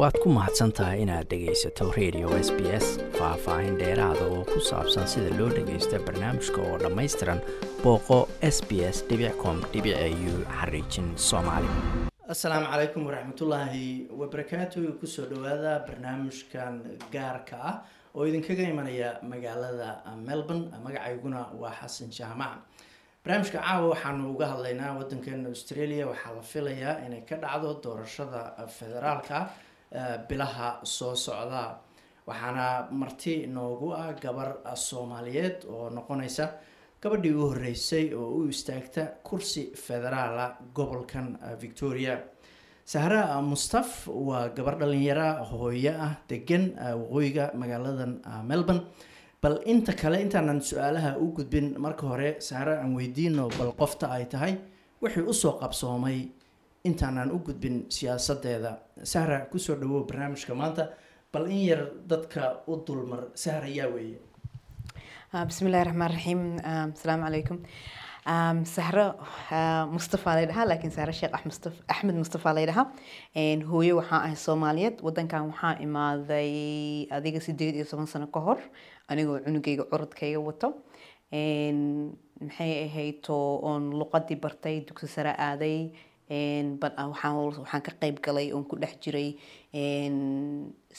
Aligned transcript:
waad 0.00 0.16
ku 0.22 0.28
mahadsan 0.36 0.70
tahay 0.72 1.02
inaad 1.04 1.26
dhegaysato 1.32 1.84
radio 1.98 2.28
s 2.46 2.48
b 2.56 2.60
s 2.84 2.86
faah-faahin 3.18 3.74
dheeraada 3.80 4.24
oo 4.34 4.42
ku 4.52 4.58
saabsan 4.70 5.04
sida 5.12 5.30
loo 5.38 5.48
dhagaysto 5.56 5.96
barnaamijka 6.06 6.60
oo 6.68 6.76
dhammaystiran 6.82 7.40
booqo 7.84 8.18
s 8.54 8.58
b 8.68 8.70
s 8.94 8.98
com 9.42 9.56
u 9.60 10.34
xariijin 10.58 11.08
soomaali. 11.28 11.68
Asalaamu 12.34 12.66
calaykum 12.72 13.02
waraxmatullaahi 13.08 13.84
wabarakaatu 14.20 14.78
ku 15.00 15.06
soo 15.14 15.26
dhawaada 15.32 15.72
barnaamijkan 15.88 16.74
gaarka 17.14 17.56
ah 17.70 17.74
oo 18.16 18.24
idinkaga 18.30 18.64
imanaya 18.72 19.08
magaalada 19.32 19.88
melbourne 20.28 20.66
magacayguna 20.84 21.40
waa 21.60 21.74
xasan 21.80 22.08
jaamac. 22.18 22.54
Barnaamijka 23.24 23.58
caawa 23.60 23.86
waxaanu 23.92 24.32
uga 24.32 24.46
hadlaynaa 24.52 24.96
wadankeena 25.00 25.48
australia. 25.52 26.06
Waxaa 26.12 26.32
la 26.38 26.42
filayaa 26.52 26.94
inay 27.06 27.20
ka 27.28 27.36
dhacdo 27.42 27.70
doorashada 27.84 28.40
federaalka 28.78 29.38
bilaha 30.28 30.80
soo 30.84 31.14
socda. 31.14 31.78
Waxaana 32.26 32.88
marti 32.92 33.46
noogu 33.46 33.92
ah 33.92 34.12
gabar 34.22 34.56
soomaaliyeed 34.76 35.64
oo 35.68 35.90
noqonaysa 35.90 36.46
gabadhii 37.02 37.32
u 37.34 37.48
horeysay 37.50 38.14
oo 38.14 38.28
u 38.38 38.48
istaagta 38.48 39.06
kursi 39.24 39.72
federaala 39.74 40.56
gobolkan 40.74 41.38
victoria. 41.60 42.20
Sahra 42.84 43.40
mustaf 43.42 44.06
waa 44.08 44.48
gabar 44.48 44.76
dhalinyara 44.78 45.42
hooyo 45.50 45.92
ah 46.06 46.14
degan 46.28 46.70
waqooyiga 47.00 47.50
magaaladan 47.54 48.20
melbourne. 48.46 48.82
Bal 49.42 49.58
inta 49.64 49.92
kale 49.96 50.20
intaanan 50.20 50.60
su'aalaha 50.60 51.16
u 51.18 51.32
gudbin 51.32 51.74
marka 51.78 52.06
hore 52.06 52.36
sahra 52.40 52.78
aan 52.82 52.94
weydiino 52.94 53.48
bal 53.58 53.72
qofta 53.72 54.10
ay 54.12 54.24
tahay 54.28 54.54
wixii 55.02 55.24
u 55.24 55.32
soo 55.32 55.52
qabsoomay 55.58 56.28
intaanaan 56.84 57.30
u 57.32 57.38
gudbin 57.38 57.86
siyaasadeeda. 57.88 58.72
Sahra 59.04 59.46
ku 59.50 59.58
soo 59.58 59.76
dhawow 59.76 60.04
barnaamijka 60.08 60.54
maanta. 60.54 60.88
Bal 61.32 61.46
in 61.46 61.64
yar 61.68 61.82
dadka 62.08 62.60
u 62.66 62.76
dulmar 62.86 63.28
sahra 63.34 63.68
yaa 63.68 63.88
weeye. 63.94 64.18
Bismillahi 65.46 65.84
raxmaan 65.84 66.10
raxiim 66.10 66.40
asalaamu 66.94 67.24
calaykum 67.26 67.58
sahro 68.66 69.04
mustafa 69.92 70.34
laydhahaa 70.38 70.66
laakiin 70.68 70.90
sahro 70.96 71.12
sheekh 71.12 71.34
axmed 71.88 72.16
mustafa 72.18 72.52
laydhahaa 72.54 72.86
hooyo 73.70 73.96
waxaa 74.00 74.22
ahay 74.24 74.36
soomaaliyeed. 74.36 74.96
Wadankan 75.06 75.46
waxaa 75.52 75.76
imaaday 75.86 76.50
adiga 77.10 77.40
sideed 77.40 77.74
iyo 77.76 77.84
toban 77.84 78.06
sano 78.06 78.26
ka 78.26 78.40
hor 78.40 78.58
anigoo 79.08 79.38
cunugayga 79.44 79.84
curadkayga 79.92 80.40
wato. 80.48 80.68
Maxay 82.40 82.72
ahayto 82.88 83.36
oon 83.62 83.90
luqadii 84.00 84.40
bartay 84.40 84.80
dugsi 84.88 85.06
sare 85.06 85.32
aaday 85.38 85.92
waxaan 86.30 87.82
ka 87.82 87.92
qeyb 88.00 88.20
galay 88.22 88.52
oon 88.52 88.64
ku 88.64 88.76
dhex 88.76 88.94
jiray 89.02 89.34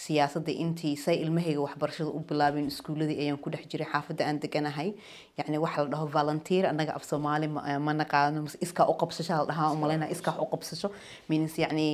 siyaasadda 0.04 0.52
intii 0.52 0.96
say 0.98 1.16
ilmahayga 1.24 1.62
waxbarashada 1.66 2.10
u 2.12 2.20
bilaabeen 2.20 2.68
iskuuladii 2.68 3.20
ayaan 3.24 3.38
ku 3.40 3.50
dhex 3.50 3.68
jiray 3.72 3.88
xaafadda 3.94 4.26
aan 4.28 4.40
deganahay. 4.40 4.94
Yacni 5.38 5.58
waxa 5.58 5.84
la 5.84 5.90
dhaho 5.90 6.08
volunteer 6.08 6.66
annaga 6.68 6.94
af 6.96 7.04
soomaali 7.04 7.48
ma 7.48 7.94
naqaano 7.94 8.42
mase 8.44 8.58
iskaa 8.62 8.88
u 8.92 8.94
qabsasho 9.02 9.34
la 9.40 9.46
dhahaa 9.46 9.72
umaleyna 9.76 10.10
iskaa 10.12 10.36
u 10.42 10.46
qabsasho. 10.52 10.92
Means 11.30 11.58
yacni 11.58 11.88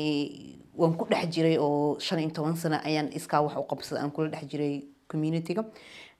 waan 0.75 0.97
ku 0.97 1.05
dhex 1.05 1.29
jiray 1.35 1.57
oo 1.57 1.97
shan 1.99 2.19
iyo 2.19 2.29
toban 2.31 2.55
sano 2.55 2.77
ayaan 2.83 3.09
iskaa 3.13 3.41
wax 3.45 3.55
u 3.57 3.67
qabsada 3.71 4.01
aan 4.01 4.11
kula 4.11 4.29
dhex 4.33 4.45
jiray 4.51 4.83
communityga 5.11 5.63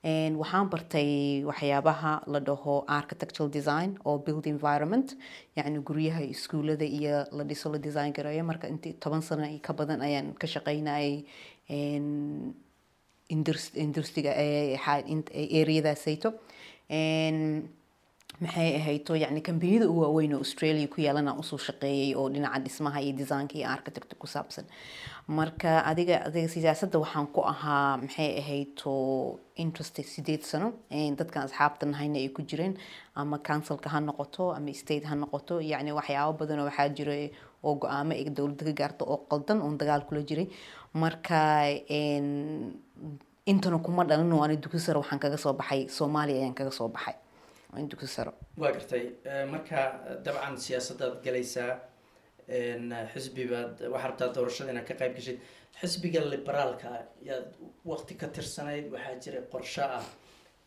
waxaan 0.04 0.70
bartay 0.70 1.44
waxyaabaha 1.46 2.24
la 2.28 2.40
dhaho 2.40 2.84
architectural 2.88 3.50
design 3.50 3.98
oo 4.06 4.18
build 4.20 4.46
environment 4.48 5.16
yacni 5.58 5.80
guryaha 5.80 6.22
iskuulada 6.22 6.86
iyo 6.86 7.26
la 7.32 7.44
dhiso 7.44 7.72
la 7.72 7.78
design 7.78 8.14
gareeyo 8.14 8.44
marka 8.44 8.68
intii 8.68 8.94
toban 9.00 9.22
sano 9.22 9.48
ka 9.62 9.74
badan 9.74 10.02
ayaan 10.02 10.34
ka 10.34 10.48
shaqeynayay 10.48 11.26
industriga 13.30 14.32
areadaasayto 15.62 16.30
maxay 18.44 18.70
ahayto? 18.80 19.14
Yani 19.24 19.42
kambaniyada 19.48 19.88
u 19.90 19.96
waaweyn 20.02 20.34
oo 20.34 20.40
australia 20.46 20.88
ku 20.88 21.02
yaalana 21.02 21.34
u 21.40 21.44
soo 21.44 21.58
shaqeeyay 21.58 22.14
oo 22.16 22.30
dhinaca 22.34 22.60
dhismaha 22.66 23.00
iyo 23.02 23.14
design-ka 23.22 23.56
iyo 23.58 23.68
architect 23.76 24.14
ku 24.22 24.28
saabsan. 24.28 24.66
Marka 25.28 25.72
adiga 25.92 26.16
adiga 26.28 26.48
siyaasadda 26.54 27.00
waxaan 27.04 27.28
ku 27.36 27.42
ahaa 27.42 27.98
maxay 28.04 28.30
ahayto 28.42 28.94
interest 29.64 29.98
sideed 30.14 30.44
sano. 30.46 30.74
Dadkan 31.20 31.44
asxaabta 31.50 31.86
nahayna 31.90 32.18
ay 32.22 32.30
ku 32.30 32.42
jireen. 32.50 32.78
Ama 33.16 33.38
councilka 33.40 33.90
ha 33.90 34.00
noqoto 34.00 34.54
ama 34.58 34.74
state 34.74 35.06
ha 35.10 35.16
noqoto. 35.16 35.60
Yacni 35.72 35.92
waxyaabo 36.00 36.38
badan 36.40 36.60
oo 36.62 36.68
waxaa 36.70 36.90
jira 36.98 37.16
oo 37.64 37.74
go'aamo 37.82 38.12
ay 38.14 38.30
dowladda 38.38 38.64
ka 38.70 38.74
gaarto 38.80 39.04
oo 39.06 39.18
qaldan 39.32 39.62
oon 39.66 39.78
dagaal 39.82 40.06
kula 40.08 40.22
jiray. 40.30 40.48
Marka 40.94 41.66
intana 43.52 43.78
kuma 43.86 44.04
dhalin 44.06 44.32
oo 44.34 44.44
ani 44.46 44.58
dugsi 44.62 44.80
sare 44.80 45.00
waxaan 45.02 45.20
kaga 45.20 45.38
soo 45.38 45.54
baxay. 45.54 45.88
Soomaaliya 45.90 46.38
ayaan 46.46 46.54
kaga 46.54 46.72
soo 46.72 46.88
baxay 46.88 47.16
dugsi 47.92 48.08
sare 48.16 48.32
waa 48.62 48.72
gartay 48.76 49.04
marka 49.54 49.80
dabcan 50.26 50.56
siyaasadaad 50.66 51.16
galaysaa 51.26 51.72
xisbi 53.14 53.44
baad 53.52 53.74
waxaa 53.94 54.08
rabtaa 54.10 54.30
doorashada 54.36 54.72
inaad 54.74 54.88
ka 54.90 54.96
qayb 55.02 55.14
gashid 55.18 55.38
xisbiga 55.82 56.22
liberaalka 56.34 56.90
yaad 57.30 57.46
waqti 57.92 58.14
ka 58.22 58.28
tirsanayd 58.36 58.86
waxaa 58.94 59.16
jira 59.24 59.40
qorsho 59.54 59.84
ah 60.00 60.06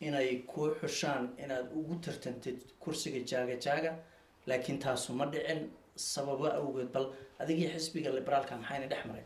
inay 0.06 0.28
kuu 0.50 0.68
xushaan 0.80 1.24
inaad 1.44 1.66
ugu 1.78 1.94
tartantid 2.04 2.58
kursiga 2.82 3.20
jaaga 3.30 3.54
jaaga 3.66 3.92
laakiin 4.50 4.78
taasu 4.84 5.12
ma 5.18 5.24
dhicin 5.32 5.60
sababo 6.12 6.46
awgeed 6.60 6.90
bal 6.94 7.06
adigii 7.42 7.68
xisbiga 7.74 8.10
liberaalka 8.18 8.52
maxayna 8.62 8.86
dhex 8.92 9.02
maray 9.10 9.24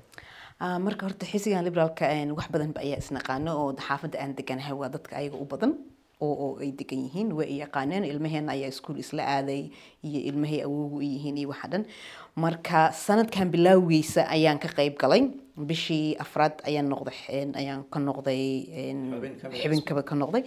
marka 0.87 1.03
horta 1.07 1.25
xisbigan 1.33 1.65
liberaalka 1.69 2.05
wax 2.39 2.47
badan 2.55 2.71
ba 2.77 2.81
ayaa 2.87 2.99
isnaqaano 3.05 3.51
oo 3.63 3.71
xaafadda 3.87 4.17
aan 4.23 4.33
deganahay 4.39 4.75
waa 4.81 4.91
dadka 4.97 5.13
ayaga 5.21 5.37
u 5.45 5.47
badan 5.53 5.73
oo 6.21 6.59
ay 6.63 6.71
degan 6.79 7.01
yihiin 7.07 7.33
way 7.39 7.49
i 7.55 7.57
yaqaaneen 7.65 8.05
ilmaheena 8.05 8.53
ayaa 8.57 8.69
iskuol 8.75 8.99
isla 9.05 9.23
aaday 9.37 9.71
iyo 10.03 10.21
ilmahay 10.31 10.61
awoogu 10.67 11.03
yihiin 11.03 11.37
iyo 11.39 11.49
waxa 11.53 11.69
dhan 11.73 11.85
marka 12.37 12.93
sanadkan 12.93 13.51
bilaawgiisa 13.55 14.29
ayaan 14.37 14.59
ka 14.59 14.69
qayb 14.69 14.97
galay. 14.99 15.23
Bishii 15.55 16.17
afraad 16.19 16.55
ayaan 16.67 16.89
noqday 16.91 17.15
ayaan 17.55 17.85
ka 17.93 17.99
noqday 18.03 18.43
xibinkaba 19.63 20.03
ka 20.03 20.15
noqday. 20.19 20.43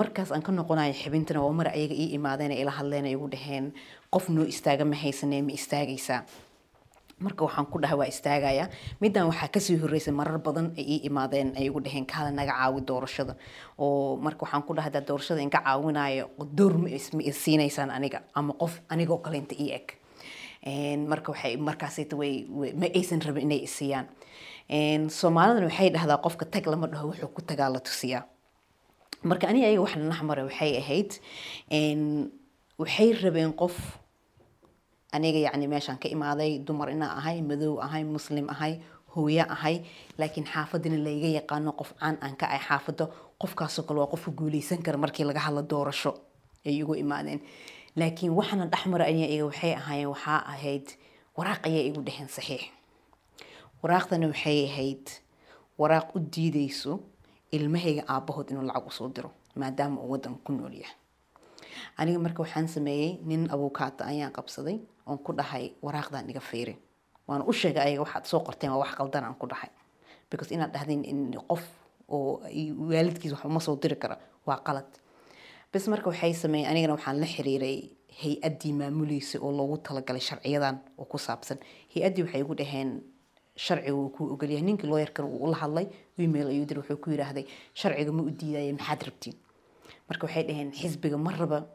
Markaas 0.00 0.32
aan 0.32 0.40
ka 0.42 0.52
noqonayo 0.52 0.94
xibintana 0.96 1.40
waa 1.44 1.52
mar 1.52 1.68
ayaga 1.68 1.92
ii 1.94 2.16
imaadeen 2.16 2.52
ila 2.56 2.70
hadleen 2.72 3.04
ay 3.04 3.12
igu 3.16 3.28
dhaheen 3.28 3.72
qof 4.10 4.28
noo 4.32 4.44
istaaga 4.48 4.84
ma 4.88 4.96
haysanee 4.96 5.42
ma 5.42 5.52
istaagaysaa 5.52 6.24
marka 7.20 7.44
waxaan 7.44 7.66
ku 7.72 7.78
dhahay 7.82 7.96
waa 8.00 8.08
istaagaya. 8.08 8.64
Middan 9.00 9.26
waxaa 9.30 9.48
ka 9.54 9.60
sii 9.60 9.76
horeysay 9.82 10.12
marar 10.14 10.38
badan 10.46 10.72
ay 10.78 10.84
ii 10.94 11.00
imaadeen 11.08 11.52
ay 11.56 11.66
igu 11.68 11.80
dhaheen 11.84 12.06
kaada 12.06 12.30
naga 12.32 12.52
caawi 12.58 12.80
doorashada. 12.88 13.34
Oo 13.78 14.16
marka 14.16 14.42
waxaan 14.44 14.62
ku 14.66 14.72
dhahay 14.74 14.90
doorashada 15.08 15.40
inka 15.40 15.60
caawinayo 15.64 16.24
door 16.58 16.74
ma 16.78 16.88
siinaysaan 17.42 17.90
aniga 17.90 18.22
ama 18.34 18.52
qof 18.62 18.80
anigoo 18.88 19.18
kale 19.24 19.36
inta 19.42 19.54
ii 19.60 19.70
eg. 19.78 19.86
Marka 21.08 21.32
waxay 21.32 21.56
markaasayta 21.56 22.16
way 22.16 22.44
ma 22.80 22.86
aysan 22.98 23.20
rabin 23.26 23.44
inay 23.48 23.60
isiiyaan 23.68 24.06
soomaalidan 25.18 25.64
waxay 25.68 25.88
dhahdaa 25.94 26.18
qofka 26.24 26.44
tag 26.52 26.66
lama 26.72 26.86
dhaho 26.92 27.06
wuxuu 27.12 27.28
ku 27.36 27.42
tagaa 27.42 27.68
la 27.74 27.80
tusiyaa. 27.80 28.24
Marka 29.24 29.44
aniga 29.48 29.66
ayaga 29.68 29.82
waxna 29.84 30.04
naxmare 30.12 30.42
waxay 30.48 30.72
ahayd 30.80 31.10
waxay 32.80 33.08
rabeen 33.22 33.52
qof 33.60 33.76
aniga 35.12 35.38
yacni 35.46 35.66
meeshaan 35.72 35.98
ka 36.02 36.08
imaaday 36.08 36.58
dumar 36.66 36.88
inaa 36.90 37.16
ahay 37.18 37.42
madow 37.42 37.80
ahay 37.86 38.04
muslim 38.04 38.46
ahay 38.54 38.80
hooyo 39.14 39.44
ahay 39.54 39.76
laakiin 40.18 40.46
xaafadina 40.52 40.96
layga 41.06 41.28
yaqaano 41.38 41.72
qof 41.80 41.90
caan 42.00 42.16
aan 42.24 42.34
ka 42.40 42.46
ahay 42.46 42.62
xaafadda 42.68 43.04
qofkaasoo 43.40 43.84
kale 43.86 43.98
waa 44.00 44.10
qofka 44.12 44.30
guuleysan 44.38 44.82
kara 44.84 44.98
markii 44.98 45.24
laga 45.28 45.40
hadlo 45.46 45.62
doorasho 45.62 46.12
ay 46.66 46.74
igu 46.80 46.94
imaadeen. 46.94 47.40
Laakiin 47.96 48.32
waxaana 48.38 48.66
dhexmara 48.72 49.04
aniga 49.10 49.44
waxay 49.48 49.72
ahaayeen 49.80 50.08
waxaa 50.14 50.40
ahayd 50.52 50.86
waraaq 51.36 51.60
ayaa 51.68 51.84
igu 51.90 52.00
dheheen 52.06 52.28
saxiix 52.36 52.62
waraaqdana 53.82 54.26
waxay 54.32 54.58
ahayd 54.70 55.04
waraaq 55.80 56.08
u 56.16 56.18
diideyso 56.34 56.92
ilmahayga 57.56 58.02
aabahood 58.08 58.50
inuu 58.50 58.62
lacag 58.68 58.86
u 58.86 58.90
soo 58.98 59.08
diro 59.08 59.30
maadaama 59.56 60.00
uu 60.00 60.10
waddanka 60.12 60.40
ku 60.44 60.52
nool 60.52 60.74
yahay. 60.82 60.96
Aniga 61.98 62.18
marka 62.18 62.42
waxaan 62.44 62.68
sameeyey 62.68 63.18
nin 63.28 63.48
abukaata 63.50 64.04
ayaan 64.06 64.32
qabsaday 64.36 64.78
oon 65.06 65.18
ku 65.18 65.32
dhahay 65.32 65.72
waraaqdan 65.82 66.28
iga 66.30 66.40
fiiri. 66.40 66.76
Waana 67.28 67.44
u 67.46 67.52
sheegay 67.52 67.82
ayaga 67.82 68.02
waxaad 68.04 68.24
soo 68.26 68.40
qorteen 68.46 68.70
waa 68.72 68.78
wax 68.84 68.94
qaldan 68.98 69.34
ku 69.38 69.46
dhahay. 69.46 69.70
Because 70.30 70.50
inaad 70.54 70.72
dhahdeen 70.72 71.04
in 71.04 71.34
qof 71.48 71.62
oo 72.08 72.40
waalidkiis 72.90 73.32
wax 73.32 73.44
uma 73.44 73.60
soo 73.60 73.76
diri 73.76 73.96
kara 73.96 74.16
waa 74.46 74.58
qalad. 74.66 74.86
Bas 75.72 75.86
marka 75.88 76.10
waxay 76.10 76.34
sameeyeen 76.34 76.70
anigana 76.70 76.94
waxaan 76.96 77.20
la 77.20 77.26
xiriiray 77.26 77.90
hay'addii 78.22 78.72
maamuleysa 78.72 79.38
oo 79.40 79.52
loogu 79.52 79.76
talagalay 79.78 80.20
sharciyadan 80.20 80.76
oo 80.98 81.04
ku 81.04 81.18
saabsan. 81.18 81.58
Hay'addii 81.94 82.22
waxay 82.24 82.40
igu 82.40 82.54
dhaheen 82.54 82.90
sharciga 83.56 83.94
wuu 83.94 84.08
kuu 84.10 84.32
ogolyahay. 84.34 84.62
Ninkii 84.62 84.88
looyarkan 84.90 85.24
wuu 85.26 85.44
ula 85.46 85.56
hadlay 85.62 85.86
email 86.18 86.48
ayuu 86.48 86.66
dir 86.66 86.78
wuxuu 86.78 86.96
ku 87.02 87.10
yidhaahday 87.10 87.46
sharciga 87.74 88.12
ma 88.12 88.22
u 88.22 88.30
diidaya 88.30 88.72
maxaad 88.72 89.02
rabtiin? 89.06 89.36
Marka 90.08 90.26
waxay 90.26 90.42
dhaheen 90.48 90.70
xisbiga 90.72 91.16
ma 91.18 91.30
raba 91.30 91.66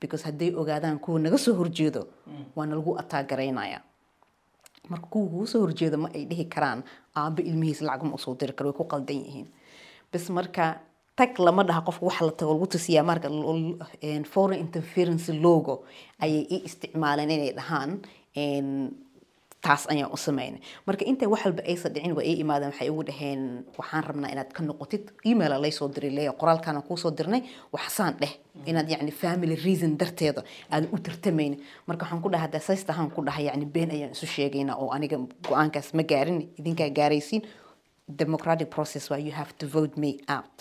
because 0.00 0.22
hadday 0.28 0.50
ogaadaan 0.60 0.98
kuwa 1.04 1.18
naga 1.24 1.38
soo 1.38 1.54
horjeedo 1.60 2.02
waana 2.56 2.74
lagu 2.78 2.92
ataagaraynaya 3.02 3.80
marka 4.90 5.06
kuwa 5.12 5.26
kugu 5.30 5.46
soo 5.52 5.60
horjeeda 5.64 5.96
ma 6.02 6.08
ay 6.16 6.24
dhihi 6.30 6.44
karaan 6.54 6.80
aaba 7.16 7.40
ilmihiis 7.42 7.80
lacag 7.88 8.02
ma 8.08 8.14
u 8.14 8.18
soo 8.24 8.34
diri 8.40 8.52
karo 8.58 8.70
way 8.70 8.76
ku 8.78 8.84
qaldan 8.92 9.18
yihiin. 9.24 9.46
Bas 10.12 10.24
marka 10.30 10.64
tag 11.18 11.34
lama 11.46 11.62
dhaha 11.68 11.80
qofka 11.88 12.04
waxa 12.08 12.24
la 12.26 12.32
tago 12.38 12.52
lagu 12.54 12.66
tusiyaa 12.74 13.04
marka 13.10 13.28
foreign 14.32 14.60
interference 14.66 15.28
logo 15.44 15.74
ayay 16.24 16.42
i 16.54 16.56
isticmaaleen 16.68 17.30
inay 17.36 17.52
dhahaan 17.58 17.90
taas 19.66 19.82
ayaan 19.92 20.10
u 20.16 20.16
sameynay 20.26 20.60
marka 20.86 21.04
inta 21.10 21.24
wax 21.32 21.40
walba 21.46 21.62
aysan 21.70 21.92
dhicin 21.94 22.12
waa 22.18 22.24
ii 22.30 22.36
imaadeen 22.44 22.70
waxay 22.72 22.88
igu 22.90 23.02
dhaheen 23.08 23.42
waxaan 23.78 24.04
rabnaa 24.08 24.30
inaad 24.34 24.50
ka 24.56 24.62
noqotid 24.62 25.04
emaila 25.30 25.56
laysoo 25.64 25.88
diray 25.94 26.10
leeya 26.18 26.32
qoraalkaana 26.40 26.80
kuusoo 26.88 27.10
dirnay 27.18 27.42
waxsaan 27.74 28.14
dheh 28.22 28.32
inaad 28.70 28.88
yacni 28.94 29.10
family 29.22 29.56
reason 29.66 29.96
darteeda 30.00 30.42
aadan 30.70 30.88
u 30.94 30.98
tartamaynin 31.06 31.58
marka 31.88 32.02
waxaan 32.04 32.22
ku 32.24 32.28
dhahaa 32.34 32.50
dasaystahaan 32.56 33.10
ku 33.14 33.20
dhahay 33.28 33.44
yacni 33.50 33.66
been 33.76 33.90
ayaan 33.96 34.12
isu 34.16 34.26
sheegaynaa 34.36 34.76
oo 34.82 34.90
aniga 34.96 35.16
go'aankaas 35.48 35.88
ma 35.98 36.02
gaarin 36.02 36.38
idinkaa 36.58 36.90
gaaraysiin. 36.98 37.42
Democratic 38.20 38.68
process 38.70 39.10
waa 39.10 39.18
you 39.26 39.32
have 39.40 39.52
to 39.60 39.66
vote 39.76 39.94
me 40.02 40.10
out. 40.36 40.56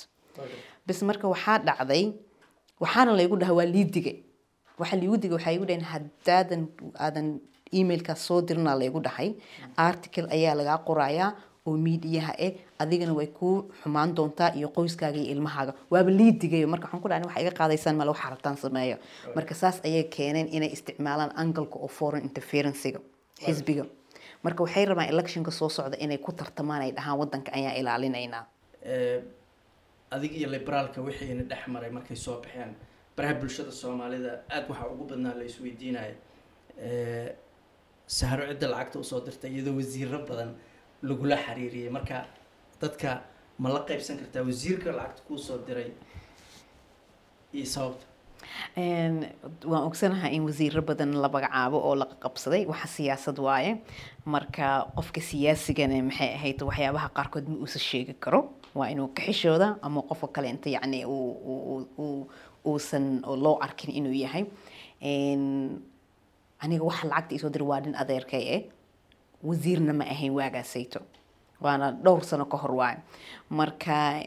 Bas 0.87 0.99
marka 1.09 1.27
waxaa 1.33 1.59
dhacday 1.67 2.03
waxaana 2.83 3.11
laygu 3.19 3.35
dhaha 3.41 3.53
waa 3.59 3.65
liidige 3.75 4.13
waxa 4.79 4.95
liigu 5.01 5.17
digay 5.21 5.35
waxay 5.37 5.55
igu 5.55 5.65
dhaheen 5.69 5.85
haddaadan 5.93 6.61
aadan 7.05 7.27
emailkaas 7.71 8.21
soo 8.27 8.41
dirina 8.41 8.75
laygu 8.79 8.99
dhahay. 9.03 9.35
Article 9.77 10.27
ayaa 10.31 10.55
lagaa 10.55 10.77
qorayaa 10.87 11.31
oo 11.67 11.77
miidiyaha 11.77 12.33
eh 12.37 12.51
adigana 12.79 13.13
way 13.13 13.27
kuu 13.27 13.69
xumaan 13.83 14.15
doontaa 14.15 14.51
iyo 14.55 14.67
qoyskaaga 14.69 15.17
iyo 15.19 15.31
ilmahaaga. 15.35 15.73
Waaba 15.91 16.11
liidigayo 16.11 16.67
marka 16.67 16.85
waxaan 16.87 17.01
ku 17.03 17.07
dhahay 17.09 17.23
waxa 17.27 17.41
iga 17.41 17.51
qaadaysaan 17.59 17.95
male 17.99 18.09
waxa 18.11 18.29
rabtaan 18.29 18.57
sameeyo. 18.57 18.97
Marka 19.35 19.53
saas 19.55 19.81
ayay 19.85 20.03
keeneen 20.03 20.47
inay 20.51 20.69
isticmaalaan 20.75 21.31
angalka 21.35 21.75
oo 21.79 21.87
foreign 21.87 22.23
interferencega 22.23 22.99
xisbiga. 23.45 23.83
Marka 24.43 24.63
waxay 24.63 24.85
rabaan 24.85 25.09
electionka 25.09 25.51
soo 25.51 25.69
socda 25.69 25.97
inay 25.99 26.17
ku 26.17 26.31
tartamaan 26.31 26.81
ay 26.81 26.91
dhahaan 26.91 27.17
wadanka 27.19 27.51
ayaa 27.51 27.73
ilaalinaynaa. 27.79 28.45
Eh, 28.85 29.19
adiga 30.11 30.35
iyo 30.39 30.49
liberaalka 30.49 31.01
wixiina 31.01 31.43
dhex 31.43 31.67
maray 31.67 31.91
markay 31.91 32.15
soo 32.15 32.39
baxeen. 32.41 32.71
Baraha 33.17 33.33
bulshada 33.33 33.71
soomaalida 33.71 34.31
aada 34.49 34.67
waxaa 34.69 34.87
ugu 34.93 35.03
badnaa 35.09 35.33
la 35.39 35.43
isweydiinaya 35.43 36.15
Saharo 38.07 38.43
cidda 38.47 38.67
lacagta 38.71 38.99
u 38.99 39.03
soo 39.03 39.19
dirtay 39.25 39.51
iyadoo 39.51 39.75
wasiiro 39.79 40.19
badan 40.29 40.55
lagula 41.03 41.35
xiriiriyay. 41.45 41.89
Marka 41.91 42.25
dadka 42.81 43.21
ma 43.59 43.69
la 43.69 43.81
qaybsan 43.87 44.17
kartaa 44.21 44.43
wasiirka 44.47 44.89
lacagta 44.97 45.21
kuu 45.27 45.37
soo 45.37 45.57
diray? 45.67 45.91
Iyo 47.53 47.65
sababta? 47.65 48.05
Waan 49.71 49.83
ogsanahay 49.89 50.31
in 50.35 50.43
wasiiro 50.47 50.81
badan 50.81 51.11
la 51.21 51.27
magacaabo 51.29 51.77
oo 51.87 51.95
la 51.95 52.05
qabsaday. 52.23 52.63
Waxa 52.65 52.87
siyaasad 52.87 53.37
waaye. 53.39 53.71
Marka 54.25 54.87
qofka 54.95 55.21
siyaasigana 55.21 55.99
maxay 56.07 56.29
ahayd 56.37 56.59
waxyaabaha 56.63 57.09
qaarkood 57.17 57.45
ma 57.51 57.55
uusan 57.63 57.81
sheegi 57.89 58.13
karo. 58.23 58.41
Waa 58.77 58.87
inuu 58.93 59.11
ka 59.15 59.21
xishooda 59.27 59.75
ama 59.81 60.01
qofka 60.09 60.27
kale 60.35 60.47
inta 60.49 60.69
yacni 60.69 61.03
uu- 61.05 61.37
uu- 61.51 61.87
uu- 62.03 62.27
uusan 62.65 63.19
loo 63.43 63.57
arkin 63.61 63.91
inuu 63.99 64.13
yahay 64.15 64.45
aniga 66.63 66.83
waxa 66.89 67.07
lacagta 67.07 67.35
isoo 67.35 67.49
diray 67.53 67.67
waa 67.71 67.79
nin 67.85 67.95
adeerkay 67.95 68.43
eh? 68.55 68.61
Wasiirna 69.43 69.93
ma 69.93 70.03
ahayn 70.13 70.33
waagaasayto 70.33 70.99
waana 71.61 71.91
dhowr 72.03 72.23
sano 72.23 72.45
ka 72.45 72.57
hor 72.57 72.71
waayo. 72.79 72.99
Marka 73.49 74.23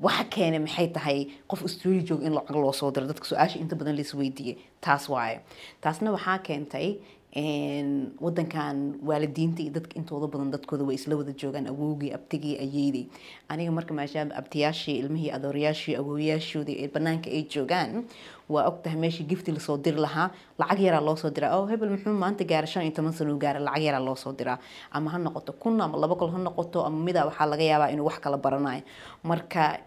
waxa 0.00 0.24
keenay 0.32 0.58
maxay 0.64 0.88
tahay 0.96 1.18
qof 1.50 1.60
australia 1.66 2.02
jooga 2.08 2.24
in 2.26 2.32
lacag 2.38 2.56
loo 2.56 2.72
soo 2.72 2.90
diro. 2.90 3.06
Dadka 3.10 3.26
su'aasha 3.30 3.58
inta 3.62 3.76
badan 3.76 3.96
la 3.96 4.02
isweydiiyey 4.06 4.56
taas 4.80 5.08
waaye 5.12 5.40
taasna 5.82 6.10
waxaa 6.16 6.38
keentay 6.46 6.86
een, 6.88 6.98
wadankan 7.34 8.98
waalidiinta 9.06 9.62
iyo 9.62 9.70
dadka 9.70 9.94
intooda 9.94 10.26
badan 10.26 10.50
dadkooda 10.50 10.82
way 10.84 10.96
isla 10.98 11.14
wada 11.16 11.32
joogaan 11.32 11.66
awowgii 11.70 12.10
abtigii 12.14 12.58
ayeydii. 12.58 13.06
Aniga 13.48 13.70
marka 13.70 13.94
maadaama 13.94 14.34
abtiyaashii 14.34 14.98
ilmihii 14.98 15.30
adoorayaashii 15.30 15.94
awoowayaashoodii 16.00 16.76
ee 16.84 16.88
banaanka 16.94 17.30
ay 17.30 17.42
joogaan 17.54 18.04
waa 18.50 18.66
ogtahay 18.66 18.98
meeshii 18.98 19.24
gifti 19.30 19.52
la 19.52 19.60
soo 19.60 19.76
diri 19.78 19.96
lahaa. 19.96 20.30
Lacag 20.58 20.80
yaraa 20.80 21.00
loo 21.00 21.16
soo 21.16 21.30
diraa. 21.30 21.54
Oo 21.58 21.66
hebel 21.70 21.90
muxuu 21.94 22.12
maanta 22.12 22.44
gaara 22.44 22.66
shan 22.66 22.82
iyo 22.82 22.92
toban 22.98 23.12
sano 23.12 23.36
gaara 23.38 23.60
lacag 23.60 23.82
yaraa 23.82 24.02
loo 24.04 24.16
soo 24.16 24.32
diraa. 24.32 24.58
Ama 24.90 25.10
ha 25.10 25.18
noqoto 25.18 25.52
kun 25.52 25.80
ama 25.80 25.96
laba 25.98 26.14
kol 26.16 26.30
ha 26.34 26.38
noqoto 26.38 26.82
ama 26.84 26.98
midaa 26.98 27.24
waxaa 27.30 27.46
laga 27.46 27.62
yaabaa 27.62 27.90
inuu 27.94 28.06
wax 28.10 28.18
kala 28.20 28.36
baranayo. 28.38 28.82
Marka 29.22 29.78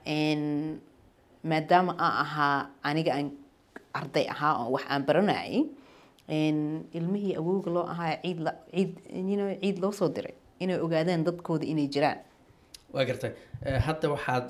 maadaama 1.43 1.91
aan 1.99 2.15
ahaa 2.23 2.67
aniga 2.83 3.11
aan 3.19 3.31
arday 3.93 4.25
ahaa 4.31 4.53
oo 4.63 4.71
wax 4.79 4.83
aan 4.89 5.03
baranayay 5.05 5.65
ilmihii 6.29 7.35
awowga 7.41 7.71
loo 7.71 7.85
ahaa 7.93 8.15
ciid 8.23 8.39
la- 8.45 8.59
ciid 8.71 8.91
you 9.29 9.35
know, 9.37 9.49
ciid 9.61 9.77
loo 9.83 9.91
soo 9.91 10.09
diray 10.09 10.33
inay 10.59 10.79
ogaadaan 10.79 11.23
dadkooda 11.27 11.65
inay 11.65 11.87
jiraan. 11.87 12.19
Waa 12.93 13.05
gartay. 13.05 13.31
Eh, 13.65 13.79
hadda 13.87 14.09
waxaad 14.15 14.47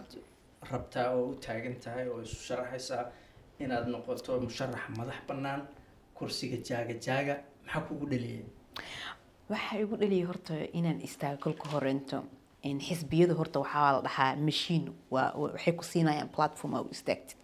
rabtaa 0.71 1.07
oo 1.15 1.25
u 1.31 1.35
taagan 1.35 1.75
tahay 1.83 2.07
oo 2.09 2.21
isu 2.21 2.35
sharaxaysaa 2.47 3.05
inaad 3.59 3.87
noqoto 3.87 4.39
musharax 4.41 4.83
madax 4.97 5.19
bannaan 5.27 5.61
kursiga 6.17 6.57
jaaga 6.69 6.93
jaaga 7.05 7.35
maxaa 7.65 7.81
kugu 7.87 8.05
dhaliyay? 8.11 8.43
Waxaa 9.49 9.77
igu 9.83 9.95
dhaliyay 10.01 10.25
horta 10.29 10.53
inaan 10.79 11.01
istaago 11.07 11.37
kolka 11.43 11.65
horeento 11.73 12.23
in 12.63 12.79
xisbiyada 12.79 13.33
horta 13.39 13.59
waxaa 13.59 13.91
la 13.95 14.01
dhahaa 14.07 14.35
wa- 15.11 15.33
waxay 15.43 15.73
ku 15.73 15.83
siinayaan 15.83 16.29
platform 16.29 16.73
aa 16.75 16.81
u 16.81 16.89
istaagtid 16.91 17.37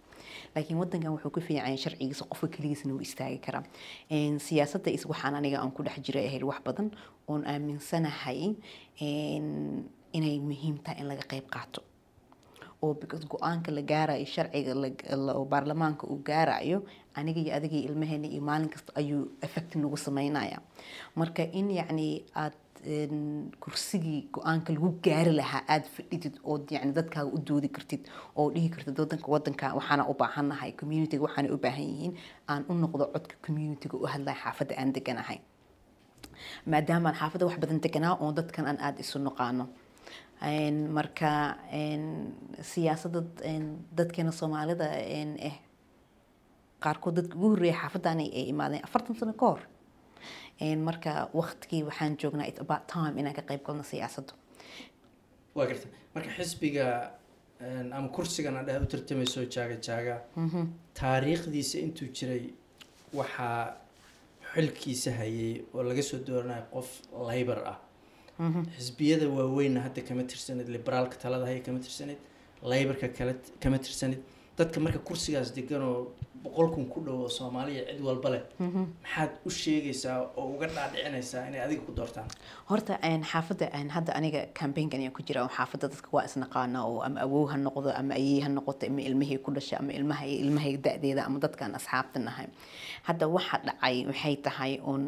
laakiin 0.54 0.78
wadankan 0.82 1.12
wuxuu 1.14 1.30
ku 1.36 1.40
fiican 1.40 1.76
sharcigiisa 1.84 2.24
qofka 2.30 2.48
keligiisna 2.54 2.92
wuu 2.94 3.04
istaagi 3.08 3.38
karaa 3.46 3.62
Een, 4.10 4.38
siyaasadda 4.46 4.90
is 4.90 5.04
waxaan 5.10 5.34
aniga 5.34 5.58
aan 5.62 5.72
ku 5.76 5.82
dhex 5.82 5.98
jiray 6.06 6.26
ahayd 6.28 6.42
wax 6.50 6.60
badan 6.66 6.88
oon 7.28 7.42
aaminsanahay 7.52 8.40
inay 10.16 10.36
muhiim 10.48 10.76
tahay 10.84 11.00
in 11.00 11.06
laga 11.08 11.24
qayb 11.32 11.46
qaato. 11.54 11.80
Oo 12.82 12.94
because 12.94 13.24
go'aanka 13.28 13.70
la 13.76 13.82
gaarayo 13.82 14.24
sharciga 14.34 14.72
baarlamaanka 15.52 16.06
uu 16.12 16.18
gaarayo 16.30 16.78
aniga 17.14 17.40
iyo 17.40 17.52
adiga 17.56 17.76
iyo 17.76 17.88
ilmaheena 17.92 18.26
iyo 18.34 18.42
maalin 18.48 18.68
kasta 18.74 18.92
ayuu 19.00 19.22
effect 19.46 19.74
nagu 19.76 19.96
sameynaya. 19.96 20.58
Marka 21.16 21.42
in 21.52 21.68
yacni 21.70 22.24
aad 22.34 22.54
kursigii 23.62 24.20
go'aanka 24.34 24.72
lagu 24.76 24.90
gaari 25.04 25.32
lahaa 25.40 25.62
aada 25.68 25.88
fadhidid 25.96 26.34
ood 26.52 26.64
yacni 26.74 26.92
dadkaaga 26.98 27.30
u 27.36 27.38
doodi 27.48 27.68
kartid 27.76 28.02
oo 28.36 28.46
dhihi 28.54 28.68
kartid 28.74 28.96
wadanka 29.02 29.26
wadanka 29.34 29.66
waxaana 29.78 30.04
u 30.10 30.14
baahannahay 30.20 30.72
communityga 30.80 31.22
waxaana 31.26 31.48
u 31.54 31.58
baahan 31.64 31.86
yihiin 31.92 32.14
aan 32.50 32.62
u 32.70 32.72
noqdo 32.82 33.04
codka 33.14 33.34
communityga 33.46 33.96
u 34.02 34.06
hadlaya 34.12 34.36
xaafadda 34.42 34.74
aan 34.80 34.92
deganahay 34.96 35.38
maadaama 36.72 37.08
aan 37.10 37.18
xaafadda 37.20 37.44
wax 37.48 37.56
badan 37.62 37.80
deganaa 37.84 38.14
oo 38.22 38.32
dadkan 38.38 38.64
aan 38.70 38.78
aada 38.86 39.00
isu 39.04 39.18
naqaano 39.28 39.64
marka 40.96 41.30
een, 41.72 42.04
dadkeena 43.98 44.32
soomaalida 44.40 44.86
eh 45.48 45.56
qaarkood 46.84 47.14
dadka 47.18 47.34
ugu 47.36 47.48
horreeya 47.52 47.76
xaafaddan 47.82 48.18
ay 48.24 48.48
imaadeen 48.52 48.84
afartan 48.86 49.14
sano 49.20 49.32
ka 49.40 49.46
hor 49.46 49.60
marka 50.88 51.10
waqtigii 51.40 51.82
waxaan 51.88 52.16
joognaa 52.22 52.46
it's 52.50 52.60
about 52.66 52.84
time 52.96 53.14
inaan 53.20 53.34
ka 53.38 53.42
qayb 53.50 53.62
galno 53.66 53.82
siyaasadda 53.92 54.32
waa 55.56 55.66
gartay 55.70 55.90
marka 56.14 56.30
xisbiga 56.38 56.86
ama 57.98 58.08
kursigan 58.16 58.56
aad 58.56 58.66
dhaha 58.66 58.80
u 58.86 58.88
tartamayso 58.94 59.40
jaaga 59.56 59.76
jaaga 59.88 60.14
taariikhdiisa 61.00 61.76
intuu 61.84 62.08
jiray 62.18 62.44
waxaa 63.20 63.76
xilkiisa 64.54 65.10
hayay 65.20 65.52
oo 65.74 65.82
laga 65.90 66.02
soo 66.02 66.18
dooranayo 66.28 66.64
qof 66.74 66.88
laybar 67.28 67.58
ah. 67.72 67.78
Xisbiyada 68.76 69.26
waaweynna 69.36 69.80
hadda 69.86 70.00
kama 70.08 70.22
tirsanid 70.30 70.68
liberaalka 70.76 71.16
talada 71.22 71.44
haya 71.50 71.60
kama 71.66 71.78
tirsanid 71.86 72.18
laybarka 72.72 73.08
kale 73.18 73.34
kama 73.62 73.78
tirsanid. 73.78 74.18
Dadka 74.58 74.80
marka 74.80 74.98
kursigaas 75.08 75.50
degan 75.56 75.82
oo 76.44 76.50
boqol 76.50 76.68
kun 76.74 76.86
ku 76.92 77.00
dhow 77.06 77.16
oo 77.24 77.28
soomaaliya 77.38 77.82
cid 77.88 78.00
walba 78.08 78.28
leh 78.34 78.42
maxaad 78.58 79.30
u 79.48 79.50
sheegaysaa 79.50 80.16
oo 80.36 80.46
uga 80.54 80.66
dhaadhicinaysaa 80.76 81.42
inay 81.48 81.60
adiga 81.66 81.82
ku 81.86 81.92
doortaan? 81.98 82.28
Horta 82.70 82.94
xaafadda 83.32 83.66
hadda 83.96 84.12
aniga 84.18 84.40
campaignkan 84.60 85.00
ayaan 85.00 85.14
ku 85.18 85.22
jira 85.28 85.40
oo 85.44 85.50
xaafadda 85.56 85.86
dadka 85.92 86.08
waa 86.16 86.24
isnaqaana 86.28 86.78
oo 86.90 86.98
ama 87.06 87.20
awow 87.26 87.44
ha 87.52 87.56
noqdo 87.66 87.90
ama 88.00 88.14
ayey 88.20 88.40
ha 88.44 88.48
noqoto 88.56 88.86
ama 88.90 89.00
ilmihii 89.08 89.38
ku 89.44 89.50
dhashay 89.56 89.78
ama 89.82 89.92
ilmaha 89.98 90.24
ilmahay 90.44 90.76
da-deeda 90.86 91.22
ama 91.28 91.38
dadkaan 91.44 91.74
asxaabta 91.78 92.18
nahay 92.28 92.46
hadda 93.08 93.24
waxa 93.36 93.56
dhacay 93.68 93.96
waxay 94.10 94.34
tahay 94.46 94.72
oon 94.90 95.04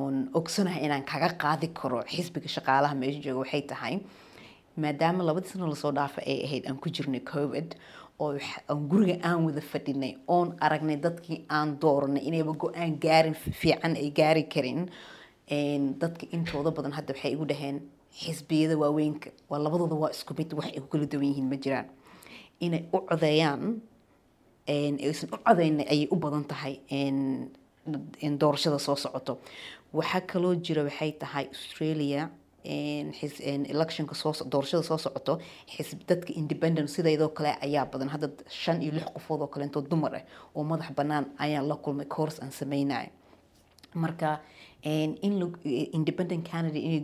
oon 0.00 0.14
ogsanahay 0.38 0.82
inaan 0.86 1.04
kaga 1.10 1.28
qaadi 1.42 1.68
karo 1.80 1.98
xisbiga 2.14 2.48
shaqaalaha 2.56 2.94
meesha 3.02 3.20
jooga 3.26 3.40
waxay 3.44 3.62
tahay 3.72 3.94
maadaama 4.82 5.24
labadii 5.28 5.50
sano 5.52 5.66
la 5.72 5.76
soo 5.82 5.92
dhaafa 5.98 6.20
ay 6.30 6.38
ahayd 6.46 6.64
aan 6.68 6.78
ku 6.82 6.88
jirnay 6.96 7.22
covid 7.32 7.68
oo 8.18 8.32
guriga 8.90 9.16
aan 9.28 9.44
wada 9.46 9.60
fadhinay 9.72 10.12
oon 10.28 10.48
aragnay 10.66 10.96
dadkii 11.06 11.38
aan 11.56 11.68
dooranay 11.82 12.22
inayba 12.28 12.52
go'aan 12.62 12.92
gaarin 13.04 13.34
fiican 13.60 13.94
ay 13.96 14.10
gaari 14.18 14.44
karin. 14.54 14.80
Dadka 16.00 16.24
intooda 16.34 16.70
badan 16.76 16.92
hadda 16.98 17.12
waxay 17.14 17.32
igu 17.36 17.44
dhaheen 17.50 17.76
xisbiyada 18.20 18.74
waaweynka 18.82 19.28
waa 19.50 19.58
labadooda 19.64 19.94
waa 20.02 20.10
isku 20.16 20.32
mid 20.38 20.50
wax 20.58 20.66
ay 20.74 20.80
ku 20.82 20.88
kala 20.92 21.06
duwan 21.12 21.26
yihiin 21.30 21.48
ma 21.50 21.56
jiraan. 21.64 21.86
Inay 22.64 22.82
u 22.92 22.98
codeeyaan 23.08 23.62
aysan 25.06 25.28
u 25.34 25.38
codeyn 25.46 25.80
ayay 25.92 26.08
u 26.10 26.16
badan 26.16 26.44
tahay 26.50 26.74
doorashada 28.40 28.78
soo 28.78 28.96
socoto. 28.96 29.38
Waxaa 29.92 30.20
kaloo 30.30 30.54
jira 30.64 30.82
waxay 30.88 31.12
tahay 31.20 31.44
australia 31.54 32.30
electionka 32.66 34.14
doorashada 34.52 34.82
soo 34.82 34.98
socoto 34.98 35.38
dadka 36.08 36.32
independent 36.42 36.88
sidaydoo 36.88 37.28
kale 37.36 37.52
ayaa 37.66 37.86
badan. 37.92 38.08
Hadda 38.08 38.28
shan 38.48 38.82
iyo 38.82 38.92
lix 38.92 39.06
qofood 39.14 39.40
oo 39.42 39.82
dumar 39.90 40.14
ah 40.16 40.22
oo 40.54 40.64
madax 40.64 40.90
bannaan 40.98 41.26
ayaan 41.38 41.68
la 41.68 41.76
kulmay 41.76 42.06
course 42.06 42.38
aan 42.42 42.50
sameynaya 42.50 43.10
marka 43.94 44.40
independent 45.98 46.44
canada 46.50 46.78
inay 46.78 47.00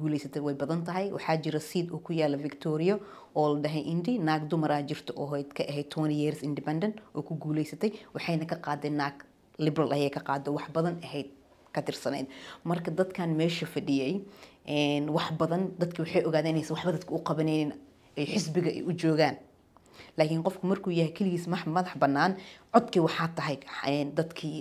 guuleysatay 0.00 0.40
way 0.42 0.54
badan 0.54 0.84
tahay. 0.84 1.10
Waxaa 1.10 1.36
jira 1.44 1.60
seed 1.60 1.90
oo 1.92 1.98
ku 1.98 2.12
yaalla 2.12 2.36
victoria 2.36 2.98
oo 3.34 3.54
la 3.54 3.60
dhahay 3.60 3.82
indi 3.92 4.18
naag 4.18 4.48
dumaraa 4.50 4.82
jirta 4.82 5.12
oo 5.16 5.30
ka 5.56 5.62
ahayd 5.68 5.88
20 5.90 6.12
years 6.22 6.42
independent 6.42 6.94
oo 7.14 7.22
ku 7.22 7.34
guuleysatay 7.34 7.90
waxayna 8.14 8.46
ka 8.46 8.56
qaaday 8.56 8.90
naag 8.90 9.24
liberal 9.58 9.92
ayay 9.92 10.10
ka 10.10 10.20
qaaday 10.20 10.52
wax 10.52 10.68
badan 10.76 10.96
ahayd 11.02 11.30
ka 11.72 11.82
tirsanayd. 11.82 12.26
Marka 12.64 12.90
dadkan 12.90 13.34
meesha 13.36 13.66
fadhiyay 13.66 14.20
wax 15.16 15.32
badan 15.38 15.62
dadki 15.78 16.00
waxay 16.02 16.22
ogaadeen 16.28 16.56
inaysan 16.56 16.74
waxba 16.76 16.92
dadka 16.92 17.14
u 17.14 17.18
qabanaynin 17.28 17.72
ay 18.18 18.26
xisbiga 18.26 18.70
ay 18.70 18.82
u 18.82 18.92
joogaan. 18.92 19.36
Laakiin 20.18 20.42
qofku 20.42 20.66
markuu 20.66 20.90
yahay 20.92 21.12
keligiis 21.12 21.46
madax 21.48 21.96
bannaan 22.00 22.36
codkii 22.74 23.00
waxaa 23.06 23.28
tahay 23.36 23.56
dadkii 24.18 24.56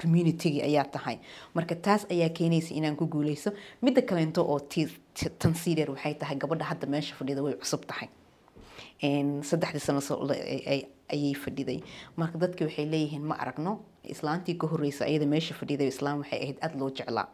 communitygii 0.00 0.62
ayaa 0.62 0.84
tahay. 0.84 1.18
Marka 1.54 1.74
taas 1.74 2.06
ayaa 2.10 2.28
keenaysa 2.28 2.74
inaan 2.74 2.96
ku 2.96 3.06
guuleyso 3.06 3.50
midda 3.82 4.02
kaleento 4.02 4.42
oo 4.46 4.58
tii- 4.60 4.98
ti- 5.14 5.30
tan 5.38 5.54
sii 5.54 5.74
dheer 5.74 5.90
waxay 5.90 6.14
tahay 6.14 6.36
gabadha 6.36 6.64
hadda 6.64 6.86
meesha 6.86 7.14
fadhida 7.14 7.42
way 7.42 7.54
cusub 7.54 7.82
tahay. 7.86 8.08
Saddexdii 9.50 9.80
sano 9.80 10.00
ayay 11.12 11.34
fadhiday. 11.34 11.82
Marka 12.16 12.38
dadki 12.38 12.64
waxay 12.64 12.86
leeyihiin 12.86 13.22
ma 13.22 13.34
aragno 13.34 13.80
islaantii 14.04 14.56
ka 14.58 14.66
horeysa 14.66 15.04
ayada 15.04 15.26
meesha 15.26 15.54
fadhiday 15.54 15.88
islaam 15.88 16.18
waxay 16.22 16.38
ahayd 16.42 16.58
aada 16.62 16.78
loo 16.78 16.90
jeclaa 16.90 17.28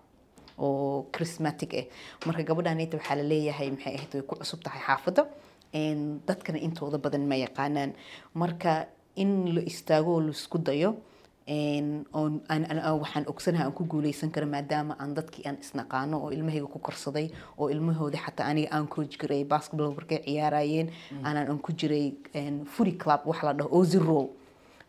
oo 0.67 1.07
charismatic 1.15 1.71
ah 1.81 1.87
marka 2.27 2.43
gabadhanita 2.49 2.97
waxaa 3.01 3.17
la 3.21 3.25
leeyahay 3.33 3.69
maxay 3.75 3.95
ahayd 3.99 4.13
way 4.15 4.23
ku 4.29 4.35
cusub 4.41 4.61
tahay 4.67 4.83
xaafadda 4.89 5.23
dadkana 6.29 6.59
intooda 6.67 6.99
badan 7.05 7.25
ma 7.31 7.37
yaqaanaan. 7.45 7.91
Marka 8.35 8.87
in 9.23 9.55
la 9.55 9.61
istaago 9.71 10.11
oo 10.17 10.21
la 10.27 10.33
isku 10.39 10.59
dayo 10.59 10.91
waxaan 13.01 13.25
ogsanahay 13.33 13.67
aan 13.67 13.73
ku 13.75 13.85
guuleysan 13.85 14.31
karo 14.35 14.47
maadaama 14.47 14.95
aan 14.99 15.15
dadkii 15.19 15.45
aan 15.49 15.59
isnaqaano 15.65 16.17
oo 16.25 16.31
ilmahayga 16.31 16.67
ku 16.75 16.79
korsaday 16.79 17.27
oo 17.59 17.69
ilmahooda 17.75 18.19
xataa 18.19 18.47
aniga 18.51 18.69
aan 18.75 18.87
coach 18.89 19.17
garay 19.19 19.45
basketball 19.45 19.95
markay 19.99 20.19
ciyaarayeen 20.27 20.89
aanan 21.27 21.49
aan 21.51 21.59
ku 21.59 21.73
jiray 21.73 22.15
footy 22.75 22.93
club 23.03 23.21
wax 23.31 23.43
la 23.43 23.53
dhaho 23.55 24.31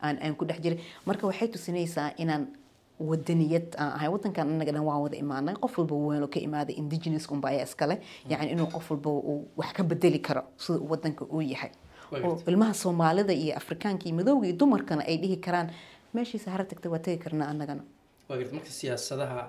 aan 0.02 0.16
aan 0.24 0.36
ku 0.36 0.46
dhex 0.46 0.60
jiray. 0.64 0.80
Marka 1.06 1.28
waxay 1.30 1.48
tusinaysaa 1.54 2.14
inaan 2.18 2.48
wadaniyad 3.10 3.68
aan 3.82 3.92
ahay 3.98 4.10
wadankan 4.14 4.48
anaga 4.56 4.72
dhan 4.76 4.84
waan 4.90 5.02
wada 5.06 5.18
imaanay 5.24 5.56
qof 5.64 5.74
walba 5.80 5.96
weelo 6.08 6.28
ka 6.34 6.40
imaaday 6.48 6.76
indigenous 6.82 7.26
unba 7.34 7.48
ayaa 7.52 7.66
iskale 7.70 7.96
yacni 8.32 8.52
inuu 8.56 8.68
qof 8.76 8.86
walba 8.92 9.10
uu 9.10 9.48
wax 9.60 9.70
ka 9.78 9.84
bedeli 9.84 10.20
karo 10.28 10.44
sida 10.58 10.80
wadanka 10.92 11.24
uu 11.36 11.42
yahay. 11.54 11.72
Oo 12.12 12.38
ilmaha 12.52 12.74
soomaalida 12.74 13.34
iyo 13.34 13.54
afrikaanka 13.62 14.04
iyo 14.08 14.16
madowga 14.20 14.46
iyo 14.48 14.56
dumarkana 14.62 15.04
ay 15.10 15.18
dhihi 15.18 15.38
karaan 15.46 15.68
meeshiisa 16.14 16.52
hara 16.54 16.64
tagta 16.70 16.90
waa 16.94 17.00
tegi 17.06 17.18
karnaa 17.24 17.48
annagana. 17.54 17.84
Waa 18.30 18.38
garta 18.38 18.54
marka 18.56 18.72
siyaasadaha 18.80 19.42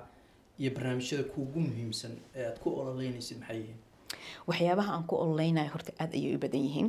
iyo 0.61 0.71
barnaamijyada 0.77 1.25
kuugu 1.33 1.59
muhiimsan 1.61 2.13
ee 2.37 2.45
aad 2.49 2.59
ku 2.63 2.69
ololeynaysid 2.81 3.39
maxay 3.41 3.59
yihiin? 3.63 3.79
Waxyaabaha 4.49 4.91
aan 4.97 5.05
ku 5.11 5.15
ololeynayo 5.25 5.71
horta 5.75 5.93
aada 6.03 6.15
ayay 6.19 6.35
u 6.37 6.39
badan 6.45 6.63
yihiin. 6.67 6.89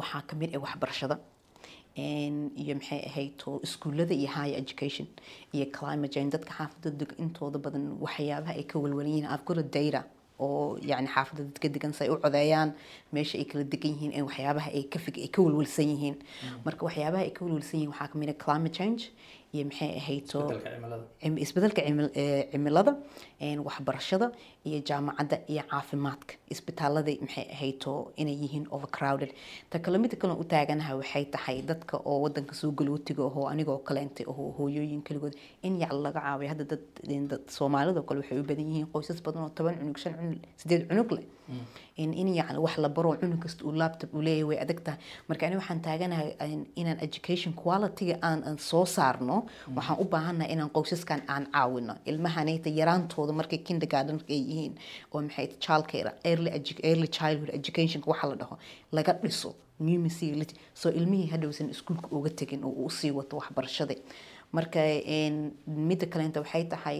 Waxaa 0.00 0.22
ka 0.28 0.34
mid 0.36 0.50
ah 0.56 0.60
waxbarashada 0.64 1.16
iyo 1.96 2.74
maxay 2.78 3.00
ahayd 3.08 3.32
iskuullada 3.66 4.14
iyo 4.14 4.28
higher 4.36 4.58
education 4.62 5.06
iyo 5.52 5.66
climate 5.72 6.12
change. 6.14 6.30
Dadka 6.36 6.52
xaafadda 6.58 6.90
deg 7.00 7.10
intooda 7.18 7.58
badan 7.58 7.84
waxyaabaha 8.04 8.52
ay 8.60 8.64
ka 8.70 8.78
walwalan 8.78 9.12
yihiin 9.12 9.28
I've 9.32 9.44
got 9.44 9.58
a 9.58 9.62
data 9.62 10.04
oo 10.38 10.76
yani 10.90 11.08
xaafadda 11.08 11.42
dadka 11.48 11.68
degan 11.74 11.92
say 11.94 12.08
u 12.12 12.16
codeeyaan 12.24 12.74
meesha 13.14 13.38
ay 13.40 13.44
kala 13.50 13.64
degan 13.64 13.92
yihiin 13.96 14.12
ee 14.18 14.22
waxyaabaha 14.28 14.68
ay 14.76 14.82
ka 14.92 14.98
ay 15.24 15.28
ka 15.34 15.40
walwalsan 15.42 15.88
yihiin. 15.94 16.16
Marka 16.66 16.82
waxyaabaha 16.88 17.22
ay 17.24 17.32
ka 17.36 17.40
walwalsan 17.44 17.76
yihiin 17.80 17.92
waxaa 17.94 18.08
ka 18.12 18.18
mid 18.20 18.28
ah 18.34 18.38
climate 18.44 18.74
change 18.78 19.02
iyo 19.54 19.64
maxay 19.64 20.20
cim- 21.22 21.40
isbeddelka 21.44 21.80
cimilada. 22.52 22.92
Waxbarashada 23.68 24.32
iyo 24.68 24.78
jaamacadda 24.88 25.36
iyo 25.52 25.62
caafimaadka. 25.70 26.34
Isbitaalada 26.54 27.12
maxay 27.24 27.46
ahayto 27.54 27.92
inay 28.20 28.36
yihiin 28.42 28.66
overcrowded? 28.76 29.30
Ta 29.70 29.78
kale 29.78 29.98
mida 30.02 30.16
kale 30.16 30.32
u 30.42 30.44
taaganaha 30.52 30.92
waxay 31.00 31.24
tahay 31.34 31.56
dadka 31.70 31.96
oo 32.10 32.18
wadanka 32.24 32.54
soo 32.60 32.70
galootiga 32.78 33.22
ahoo 33.28 33.44
anigoo 33.52 33.78
kaleentay 33.88 34.26
oo 34.32 34.48
hooyooyin 34.58 35.02
keligood 35.06 35.34
in 35.62 35.80
yac 35.82 35.92
laga 35.92 36.20
caawiyo. 36.20 36.48
Hadda 36.52 36.64
dad 36.72 36.84
in 37.16 37.28
dad 37.30 37.42
soomaalida 37.56 38.00
oo 38.00 38.06
kale 38.08 38.20
waxay 38.22 38.38
u 38.40 38.44
badan 38.50 38.66
yihiin 38.70 38.88
qoysas 38.94 39.22
badan 39.26 39.42
oo 39.46 39.50
toban 39.56 39.74
cunug 39.80 39.98
shan 40.02 40.14
cunug 40.20 40.40
sideed 40.60 40.88
cunug 40.90 41.10
leh. 41.16 41.26
In 42.02 42.10
in 42.20 42.28
yacni 42.34 42.58
wax 42.64 42.74
la 42.84 42.88
baro 42.88 43.10
cunug 43.20 43.38
kasta 43.44 43.64
uu 43.64 43.72
laptop 43.82 44.10
uu 44.14 44.22
leeyahay 44.26 44.44
way 44.50 44.58
adag 44.64 44.80
tahay 44.86 44.98
marka 45.28 45.46
ani 45.46 45.56
waxaan 45.60 45.80
taaganahay 45.86 46.28
in- 46.54 46.66
inaan 46.80 46.98
education 47.06 47.52
quality-ga 47.62 48.16
aan 48.28 48.58
soo 48.58 48.84
saarno 48.96 49.36
waxaan 49.76 49.98
u 50.02 50.04
baahannahay 50.14 50.52
inaan 50.54 50.70
qoysaskan 50.76 51.20
aan 51.34 51.44
caawino. 51.54 51.94
Ilmahanayta 52.10 52.68
yaraantooda 52.80 53.32
markay 53.40 53.58
kindergarten 53.68 54.18
ay 54.34 54.40
yihiin 54.50 54.55
oo 55.12 55.20
maxay 55.26 55.46
childcare 55.64 56.10
early, 56.30 56.50
early 56.90 57.08
childhood 57.18 57.50
education 57.58 58.00
waxa 58.10 58.26
la 58.30 58.36
dhaho 58.42 58.54
laga 58.96 59.12
dhiso 59.22 59.50
numeracy 59.86 60.26
soo 60.80 60.90
ilmihii 60.98 61.30
hadhowsan 61.34 61.70
iskuulka 61.74 62.08
uga 62.16 62.30
tegin 62.40 62.64
oo 62.64 62.70
uu 62.80 62.86
u 62.86 62.90
sii 62.98 63.10
wato 63.18 63.36
waxbarashada. 63.40 63.94
Marka 64.56 64.80
midda 65.88 66.06
kaleenta 66.12 66.40
waxay 66.44 66.64
tahay 66.72 66.98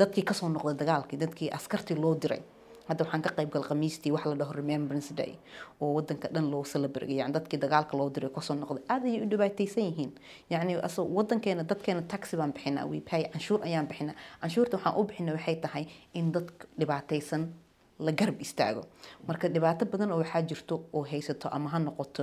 dadkii 0.00 0.24
ka 0.28 0.34
soo 0.34 0.48
noqday 0.54 0.74
dagaalkii 0.82 1.18
dadkii 1.24 1.48
askartii 1.58 1.96
loo 2.02 2.14
diray 2.22 2.42
hadda 2.92 3.04
waxaan 3.04 3.22
ka 3.26 3.30
qayb 3.36 3.50
gal 3.54 3.64
khamiistii 3.68 4.12
wax 4.14 4.24
la 4.30 4.34
dhaho 4.40 4.52
remembrance 4.60 5.10
day. 5.20 5.32
Oo 5.80 5.94
wadanka 5.98 6.28
dhan 6.34 6.50
loo 6.52 6.62
celebrate 6.64 7.10
yani 7.20 7.32
dadkii 7.32 7.58
dagaalka 7.64 7.96
loo 7.96 8.10
diray 8.10 8.30
ka 8.30 8.40
soo 8.40 8.54
noqday. 8.54 8.84
Aad 8.88 9.04
ayay 9.08 9.22
u 9.24 9.26
dhibaataysan 9.32 9.84
yihiin. 9.88 10.12
Yani 10.50 10.76
wadankeena 11.18 11.64
dadkeena 11.64 12.02
taxi 12.12 12.36
baan 12.36 12.52
bixinaa 12.52 12.86
we 12.86 13.00
canshuur 13.00 13.60
ayaan 13.64 13.86
bixinaa. 13.90 14.14
Canshuurta 14.42 14.76
waxaan 14.76 14.94
u 15.00 15.04
bixina 15.08 15.32
waxay 15.32 15.56
tahay 15.64 15.84
in 16.14 16.32
dadka 16.32 16.66
dhibaataysan 16.78 17.42
la 17.98 18.12
garab 18.12 18.40
istaago. 18.40 18.82
Marka 19.28 19.48
dhibaato 19.48 19.84
badan 19.86 20.12
oo 20.12 20.18
waxaa 20.22 20.42
jirto 20.42 20.74
oo 20.92 21.02
haysato 21.10 21.48
ama 21.52 21.68
ha 21.70 21.78
noqoto 21.78 22.22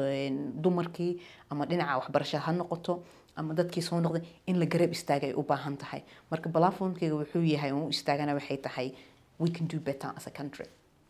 dumarkii 0.64 1.20
ama 1.50 1.66
dhinaca 1.66 1.98
waxbarashada 2.00 2.44
ha 2.46 2.52
noqoto 2.52 3.04
ama 3.36 3.54
dadkii 3.54 3.82
soo 3.82 4.00
noqday 4.02 4.24
in 4.48 4.60
la 4.60 4.66
garab 4.66 4.92
istaaga 4.92 5.28
ay 5.28 5.34
u 5.34 5.44
baahan 5.44 5.78
tahay. 5.78 6.02
Marka 6.32 6.50
platformkayga 6.50 7.16
wuxuu 7.16 7.44
yahay 7.54 7.72
u 7.72 7.88
istaagana 7.90 8.34
waxay 8.34 8.58
tahay 8.58 8.88
we 9.40 9.50
can 9.58 9.68
do 9.74 9.80
better 9.80 10.10
as 10.18 10.28
a 10.28 10.32
country. 10.40 10.68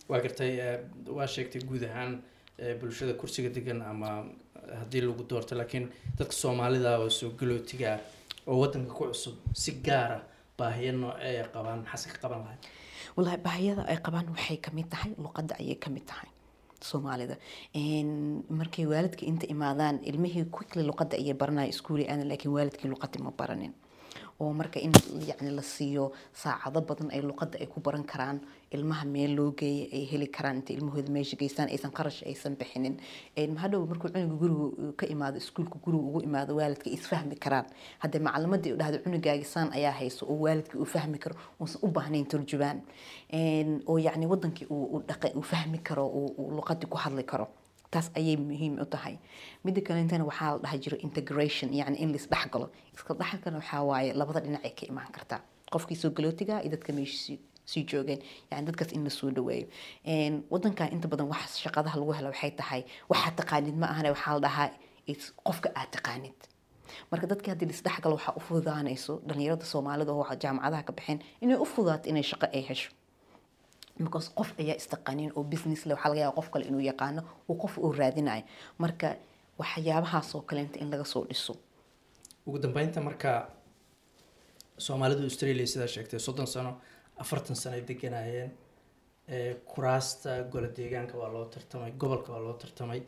Waa 0.09 0.19
gartay 0.25 0.51
eh, 0.59 0.79
waa 1.17 1.27
sheegtay 1.27 1.62
guud 1.69 1.83
ahaan 1.89 2.12
eh, 2.57 2.74
bulshada 2.79 3.13
kursiga 3.21 3.50
degan 3.57 3.81
ama 3.91 4.09
haddii 4.79 5.01
lagu 5.07 5.24
doorto 5.29 5.55
laakiin 5.55 5.86
dadka 6.17 6.33
soomaalida 6.41 7.00
oo 7.00 7.09
soo 7.09 7.29
galootiga 7.39 7.89
ah 7.95 8.00
oo 8.48 8.57
wadanka 8.62 8.93
ku 8.98 9.03
cusub 9.12 9.36
si 9.53 9.71
gaara 9.88 10.17
baahiyo 10.57 10.91
noocee 11.01 11.29
ay 11.41 11.48
qabaan 11.55 11.79
maxaase 11.83 12.07
ka 12.13 12.17
qaban 12.24 12.41
lahay 12.45 12.57
walahi 13.17 13.38
baahiyada 13.48 13.83
ay 13.91 13.98
qabaan 14.05 14.27
waxay 14.36 14.57
ka 14.65 14.69
mid 14.77 14.88
tahay 14.93 15.12
luqadda 15.25 15.53
ayay 15.62 15.75
ka 15.83 15.89
mid 15.95 16.05
tahay 16.12 16.29
soomaalida. 16.89 17.36
Markay 18.59 18.86
waalidka 18.91 19.24
inta 19.31 19.45
imaadaan 19.53 20.00
ilmihii 20.09 20.45
quickly 20.55 20.83
luqadda 20.89 21.15
ayay 21.21 21.33
baranaya 21.41 21.69
iskuuli 21.74 22.05
aana 22.12 22.24
laakiin 22.31 22.53
waalidkii 22.57 22.89
luqadda 22.93 23.19
ma 23.25 23.31
baranin 23.39 23.74
oo 24.39 24.53
marka 24.53 24.79
in 24.79 24.91
yani 25.27 25.51
la 25.51 25.62
siiyo 25.62 26.12
saacado 26.34 26.81
badan 26.81 27.10
ay 27.12 27.22
luqadda 27.22 27.58
ay 27.60 27.67
ku 27.67 27.79
baran 27.81 28.03
karaan 28.03 28.39
ilmaha 28.72 29.05
meel 29.05 29.36
loo 29.36 29.51
geeya 29.60 29.86
ay 29.93 30.03
heli 30.12 30.27
karaan 30.27 30.58
inta 30.62 30.74
ilmahooda 30.74 31.12
meesha 31.12 31.36
geystaan 31.38 31.69
aysan 31.69 31.91
qarash 31.91 32.24
aysan 32.29 32.55
bixinin. 32.55 32.96
Hadhow 33.62 33.86
markuu 33.89 34.10
cunuga 34.13 34.36
guriga 34.41 34.93
ka 35.00 35.05
imaado 35.13 35.38
iskuulka 35.38 35.77
guriga 35.84 36.03
ugu 36.10 36.19
imaado 36.27 36.55
waalidka 36.55 36.89
isfahmi 36.89 37.36
karaan. 37.36 37.65
Hadda 38.00 38.19
macalimadii 38.19 38.74
u 38.74 38.77
dhahda 38.77 38.98
cunugaagi 39.03 39.43
saan 39.46 39.74
ayaa 39.74 39.91
hayso 40.00 40.25
oo 40.29 40.38
waalidkii 40.46 40.79
uu 40.79 40.86
fahmi 40.86 41.17
karo 41.19 41.36
uusan 41.60 41.79
u 41.84 41.88
baahnayn 41.88 42.25
turjubaan 42.31 42.81
oo 43.88 43.98
yacni 43.98 44.25
wadankii 44.25 44.67
uu 44.69 45.41
fahmi 45.51 45.77
karo 45.84 46.08
uu 46.08 46.51
luqadii 46.55 46.88
ku 46.89 46.98
hadli 46.98 47.24
karo 47.24 47.48
taas 47.91 48.08
ayay 48.17 48.36
muhiim 48.38 48.74
u 48.84 48.86
tahay. 48.86 49.15
Midda 49.65 49.81
kalentana 49.88 50.24
waxaa 50.29 50.51
la 50.55 50.60
dhaha 50.63 50.77
jiro 50.84 50.98
integration 51.08 51.69
yacni 51.79 51.98
in 52.03 52.10
laisdhex 52.13 52.46
galo. 52.53 52.67
Iska 52.96 53.13
waxaa 53.62 53.84
waaye 53.89 54.13
labada 54.13 54.39
dhinac 54.46 54.63
ay 54.65 54.74
ka 54.79 54.86
imaan 54.91 55.12
kartaa 55.15 55.41
qofkii 55.74 55.96
soo 56.01 56.12
iyo 56.63 56.69
dadka 56.75 56.93
meesha 56.93 57.17
sii- 57.25 57.39
joogeen 57.91 58.19
yani 58.51 58.65
dadkaas 58.67 58.91
in 58.98 59.03
la 59.03 59.10
dhaweeyo. 59.38 59.67
Wadankan 60.53 60.91
inta 60.96 61.08
badan 61.08 61.27
wax 61.34 61.58
shaqadaha 61.63 61.96
lagu 62.01 62.12
helo 62.17 62.29
waxay 62.34 62.51
tahay 62.62 62.81
waxaad 63.12 63.36
taqaanid 63.41 63.75
ma 63.81 63.88
ahane 63.93 64.10
waxaa 64.15 64.34
la 64.38 64.41
dhahaa 64.48 64.69
qofka 65.48 65.69
aad 65.79 65.89
taqaanid. 65.98 66.38
Marka 67.12 67.25
dadkii 67.31 67.51
haddii 67.53 67.67
laisdhexgalo 67.72 68.13
waxaa 68.17 68.34
u 68.39 68.41
fududaanayso 68.48 69.13
dhalinyarada 69.27 69.65
soomaalida 69.74 70.12
oo 70.13 70.19
jaamacadaha 70.43 70.84
ka 70.88 70.93
baxeen 70.98 71.19
inay 71.41 71.58
u 71.63 71.65
fududaato 71.74 72.10
inay 72.10 72.24
shaqo 72.31 72.48
ay 72.58 72.62
hesho 72.69 72.89
because 74.05 74.27
qof 74.37 74.49
ayaa 74.61 74.75
istaqaanin 74.81 75.31
oo 75.35 75.43
business 75.43 75.85
le 75.85 75.93
waxaa 75.93 76.09
laga 76.11 76.21
yaaba 76.21 76.35
qof 76.39 76.49
kale 76.53 76.65
inuu 76.71 76.83
yaqaano 76.91 77.21
uu 77.49 77.55
qof 77.63 77.77
uu 77.77 77.91
raadinayo 77.99 78.43
marka 78.83 79.07
waxyaabahaas 79.59 80.35
oo 80.35 80.41
kaleenta 80.49 80.79
in 80.79 80.89
laga 80.91 81.05
soo 81.13 81.23
dhiso. 81.29 81.53
Ugu 82.47 82.57
dambeynta 82.63 83.01
marka 83.01 83.29
soomaalidu 84.85 85.23
australia 85.29 85.67
sidaa 85.67 85.87
sheegtay 85.87 86.19
soddon 86.19 86.47
sano 86.47 86.71
afartan 87.23 87.55
sano 87.55 87.75
ay 87.75 87.83
deganayeen 87.89 88.51
ee, 89.27 89.53
kuraasta 89.71 90.29
gola 90.51 90.67
deegaanka 90.77 91.17
waa 91.17 91.29
loo 91.33 91.45
tartamay 91.45 91.91
gobolka 91.91 92.31
waa 92.33 92.39
loo 92.47 92.53
tartamay. 92.53 93.01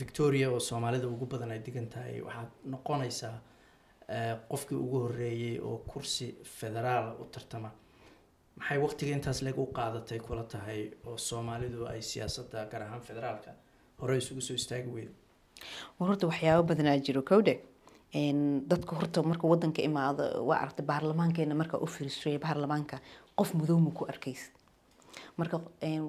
Victoria 0.00 0.50
oo 0.50 0.60
soomaalida 0.60 1.06
ugu 1.08 1.26
badan 1.26 1.50
ay 1.50 1.58
degan 1.66 1.86
tahay 1.94 2.20
waxaad 2.26 2.50
noqonaysaa 2.72 3.36
qofkii 4.50 4.76
ugu 4.84 4.98
horeeyey 5.04 5.58
oo 5.68 5.78
kursi 5.90 6.26
federaala 6.58 7.14
u 7.22 7.24
tartama 7.24 7.70
maxay 8.60 8.78
waqtiga 8.84 9.12
intaas 9.18 9.40
leeg 9.46 9.58
u 9.58 9.66
qaadatay 9.78 10.18
kula 10.26 10.44
tahay 10.54 10.80
oo 11.08 11.16
soomaalidu 11.28 11.86
ay 11.92 12.00
siyaasadda 12.10 12.66
gaar 12.72 12.82
ahaan 12.86 13.02
federaalka 13.08 13.50
hore 14.00 14.14
isugu 14.22 14.40
soo 14.48 14.56
istaagi 14.60 14.90
weydo 14.96 15.12
war 15.98 16.08
horta 16.10 16.26
waxyaabo 16.30 16.62
badanaa 16.70 16.98
jiro 17.06 17.22
kowde 17.32 17.54
Een, 18.20 18.40
dadka 18.70 18.92
horta 18.98 19.22
marka 19.22 19.46
wadanka 19.52 19.80
imaado 19.88 20.24
waa 20.48 20.58
aragtay 20.62 20.84
baarlamaankeena 20.90 21.54
marka 21.60 21.76
u 21.84 21.86
fiiristraya 21.94 22.38
baarlamaanka 22.46 22.96
qof 23.38 23.50
madow 23.58 23.78
ma 23.86 23.90
ku 23.98 24.02
arkaysid 24.12 24.52
marka 25.38 25.56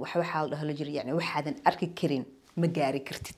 waxaa 0.03 0.41
la 0.43 0.49
dhahlo 0.53 0.73
jira 0.79 0.91
yani 0.97 1.11
waxaadan 1.19 1.55
arki 1.69 1.87
karin 1.99 2.25
ma 2.61 2.67
gaari 2.77 2.99
kartid. 3.09 3.35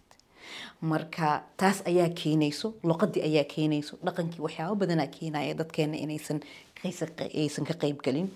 Marka 0.91 1.43
taas 1.57 1.77
ayaa 1.91 2.09
keenayso 2.21 2.67
luqadii 2.89 3.23
ayaa 3.29 3.45
keenayso 3.53 3.93
dhaqankii 4.05 4.41
waxyaabo 4.45 4.75
badanaa 4.81 5.07
keenaya 5.17 5.53
dadkeena 5.59 5.97
inaysan 6.05 6.39
aysan- 6.85 7.67
ka 7.69 7.73
qeybgelin 7.83 8.27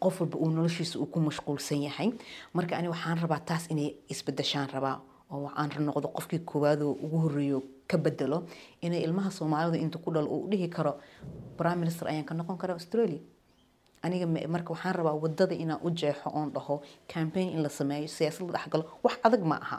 qof 0.00 0.20
walba 0.20 0.36
uu 0.38 0.50
noloshiisa 0.50 0.98
uu 0.98 1.06
ku 1.06 1.20
mashquulsan 1.20 1.82
yahay. 1.82 2.12
Marka 2.52 2.76
ani 2.76 2.88
waxaan 2.88 3.18
rabaa 3.18 3.40
taas 3.40 3.66
inay 3.70 3.96
isbedeshaan 4.08 4.68
rabaa 4.72 5.00
oo 5.30 5.50
aan 5.56 5.70
noqdo 5.86 6.08
qofkii 6.16 6.44
koowaad 6.44 6.82
oo 6.82 6.92
ugu 7.04 7.18
horeeyo 7.24 7.62
ka 7.88 7.96
bedelo 7.98 8.44
inay 8.82 9.02
ilmaha 9.04 9.30
soomaalida 9.30 9.78
inta 9.78 9.98
ku 9.98 10.10
dhal 10.12 10.28
uu 10.28 10.48
dhihi 10.50 10.68
karo. 10.68 10.98
Prime 11.56 11.76
minister 11.76 12.08
ayaan 12.08 12.24
ka 12.24 12.34
noqon 12.34 12.58
karaa 12.58 12.74
australia. 12.76 13.20
Aniga 14.02 14.26
ma- 14.26 14.46
marka 14.48 14.72
waxaan 14.74 14.94
rabaa 14.94 15.16
waddada 15.16 15.54
inaan 15.54 15.80
u 15.82 15.90
jeexo 15.90 16.28
oon 16.30 16.52
dhaho 16.52 16.82
campaign 17.08 17.48
in 17.56 17.62
la 17.62 17.68
sameeyo 17.68 18.08
siyaasad 18.08 18.46
la 18.46 18.52
dhexgalo 18.58 18.84
wax 19.02 19.16
adag 19.24 19.42
ma 19.44 19.56
aha. 19.56 19.78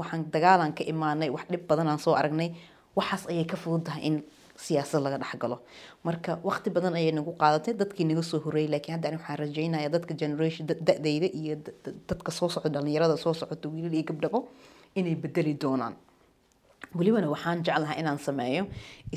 Waxaan 0.00 0.30
dagaalan 0.32 0.72
ka 0.72 0.82
imaanay 0.84 1.30
wax 1.30 1.44
dhib 1.50 1.66
badan 1.68 1.88
aan 1.88 1.98
soo 1.98 2.14
aragnay. 2.14 2.54
Waxaas 2.96 3.28
ayay 3.28 3.44
ka 3.44 3.56
fududahay 3.56 4.02
in 4.02 4.22
siyaasad 4.64 5.00
laga 5.06 5.18
dhexgalo. 5.22 5.56
Marka 6.06 6.32
waqti 6.48 6.68
badan 6.76 6.94
ayay 7.00 7.12
nagu 7.18 7.32
qaadatay 7.42 7.74
dadkii 7.80 8.06
naga 8.10 8.22
soo 8.30 8.40
horeeyay 8.44 8.70
laakiin 8.74 8.94
hadda 8.96 9.08
ani 9.10 9.16
waxaan 9.20 9.38
rajaynayaa 9.44 9.92
dadka 9.96 10.12
generation 10.22 10.64
da- 10.70 10.80
da-dayda 10.88 11.28
iyo 11.40 11.54
da- 11.66 11.76
da- 11.84 11.96
dadka 12.08 12.30
soo 12.38 12.48
socda 12.54 12.70
dhalinyarada 12.74 13.16
soo 13.24 13.34
socota 13.40 13.66
wiilal 13.72 13.94
iyo 13.98 14.04
gabdhabo 14.10 14.38
inay 14.98 15.14
bedeli 15.24 15.54
doonaan. 15.62 15.94
Welibana 16.98 17.28
waxaan 17.34 17.62
jeclahaa 17.66 17.96
inaan 18.00 18.18
sameeyo 18.26 18.62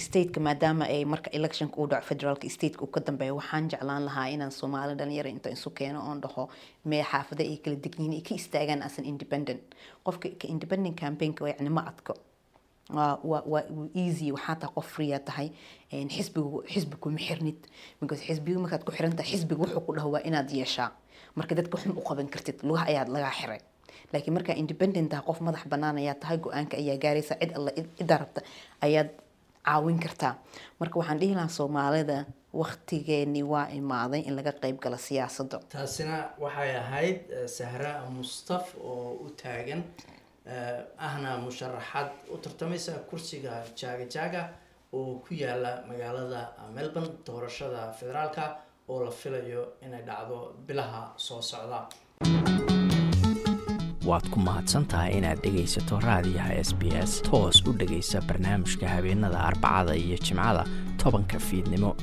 stateka 0.05 0.39
maadaama 0.47 0.85
ay 0.93 1.05
marka 1.05 1.29
electionka 1.37 1.75
uu 1.81 1.87
dhaco 1.91 2.05
federaalka 2.09 2.49
stateka 2.55 2.81
uu 2.85 2.91
ka 2.95 2.99
dambeeyo 3.07 3.33
waxaan 3.39 3.69
jeclaan 3.71 4.03
lahaa 4.07 4.27
inaan 4.35 4.51
soomaali 4.51 4.93
dhalinyaro 4.99 5.29
inta 5.29 5.49
isu 5.55 5.69
keeno 5.77 5.99
oon 6.09 6.19
dhaho 6.23 6.43
mee 6.85 7.03
xaafada 7.11 7.43
ay 7.43 7.57
kala 7.63 7.75
degan 7.83 8.01
yihiin 8.05 8.17
ay 8.17 8.23
ka 8.27 8.33
istaagaan 8.35 8.81
as 8.87 8.99
an 8.99 9.05
independent. 9.05 9.61
Qofka 10.05 10.27
ka 10.41 10.45
independent 10.53 10.95
campaignka 11.01 11.47
yani 11.47 11.69
ma 11.77 11.81
adko 11.91 12.13
waa 12.89 13.19
waa 13.23 13.63
easy 13.95 14.31
waxaa 14.31 14.55
tahay 14.55 14.73
qof 14.75 14.99
aad 14.99 15.23
tahay 15.25 15.47
xisbigu 16.15 16.63
xisbi 16.73 16.95
kuma 17.03 17.17
xirnid 17.27 17.59
because 18.01 18.21
xisbiga 18.27 18.59
markaad 18.59 18.83
ku 18.83 18.91
xiran 18.91 19.15
tahay 19.15 19.31
xisbiga 19.31 19.61
wuxuu 19.63 19.81
ku 19.85 19.91
dhaho 19.95 20.09
waa 20.15 20.21
inaad 20.29 20.49
yeeshaa. 20.51 20.91
Marka 21.35 21.55
dadka 21.55 21.77
waxun 21.77 21.95
u 21.97 22.01
qaban 22.03 22.27
kartid 22.33 22.57
lugaha 22.63 22.85
ayaad 22.91 23.09
lagaa 23.15 23.31
xiray. 23.39 23.61
Laakiin 24.13 24.33
markaa 24.33 24.55
independent 24.63 25.09
tahay 25.11 25.25
qof 25.25 25.39
madax 25.41 25.63
banaan 25.71 25.97
ayaa 25.97 26.15
tahay 26.21 26.37
go'aanka 26.43 26.75
ayaa 26.77 26.97
gaaraysa 27.03 27.35
cid 27.41 27.51
alla 27.57 27.71
ciddaa 27.97 28.17
rabta 28.17 28.41
ayaad 28.81 29.09
caawin 29.65 29.99
kartaa. 30.03 30.33
Marka 30.79 30.99
waxaan 30.99 31.19
dhihi 31.21 31.33
lahaa 31.35 31.55
soomaalida 31.57 32.17
waqtigeeni 32.61 33.43
waa 33.43 33.67
imaaday 33.79 34.21
in 34.27 34.35
laga 34.35 34.51
qeyb 34.51 34.77
gala 34.83 34.97
siyaasadda 34.97 35.57
taasina 35.71 36.17
waxay 36.43 36.71
ahayd 36.83 37.19
eh, 37.31 37.47
sahra 37.47 37.91
mustaf 38.17 38.75
oo 38.75 39.23
u 39.25 39.29
taagan 39.41 39.81
ahna 41.07 41.37
musharaxaad 41.45 42.09
u 42.33 42.37
tartamaysa 42.37 42.91
kursiga 43.09 43.63
jaaga 43.79 44.05
jaaga 44.15 44.41
oo 44.93 45.19
ku 45.25 45.33
yaalla 45.33 45.71
magaalada 45.89 46.41
melbourne 46.75 47.11
doorashada 47.25 47.91
federaalka 47.99 48.43
oo 48.89 49.03
la 49.05 49.11
filayo 49.11 49.63
inay 49.85 50.01
dhacdo 50.09 50.37
bilaha 50.67 51.13
soo 51.17 51.41
socda. 51.41 51.79
Waad 54.09 54.25
ku 54.33 54.39
mahadsantahay 54.39 55.13
inaad 55.17 55.39
dhegaysato 55.45 55.99
raadiyaha 56.07 56.53
s 56.67 56.73
b 56.79 56.89
s. 57.09 57.21
Toos 57.21 57.61
u 57.69 57.71
dhegaysa 57.73 58.21
barnaamijka 58.21 58.87
habeenada 58.89 59.39
arbacada 59.49 59.95
iyo 59.95 60.17
jimcada 60.17 60.65
tobanka 61.03 61.39
fiidnimo. 61.39 61.95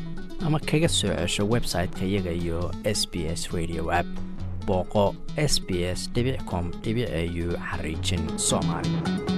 Ama 0.46 0.59
kaga 0.61 0.88
soo 0.88 1.11
cesho 1.18 1.44
website-ka 1.55 2.05
iyaga 2.07 2.31
iyo 2.33 2.70
s 2.85 3.01
b 3.12 3.27
s 3.27 3.51
radio 3.53 3.90
app 3.92 4.07
booqo 4.68 5.04
s 5.52 5.54
b 5.66 5.68
s 5.98 6.00
com 6.50 6.64
au 6.88 7.48
xariijin 7.70 8.22
soomaali 8.48 9.38